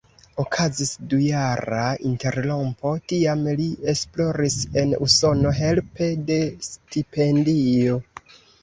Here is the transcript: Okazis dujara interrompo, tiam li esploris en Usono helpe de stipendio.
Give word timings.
Okazis 0.43 0.93
dujara 1.11 1.83
interrompo, 2.11 2.95
tiam 3.13 3.45
li 3.61 3.69
esploris 3.95 4.59
en 4.83 4.99
Usono 5.09 5.57
helpe 5.63 6.11
de 6.33 6.45
stipendio. 6.75 8.05